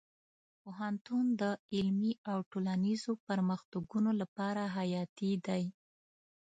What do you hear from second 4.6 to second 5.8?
حیاتي دی.